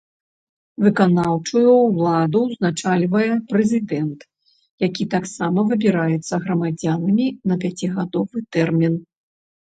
Выканаўчую 0.83 1.73
ўладу 1.79 2.39
ўзначальвае 2.45 3.27
прэзідэнт, 3.51 4.19
які 4.87 5.03
таксама 5.15 5.59
выбіраецца 5.73 6.33
грамадзянамі 6.47 7.27
на 7.53 7.59
пяцігадовы 7.65 8.43
тэрмін. 8.57 8.97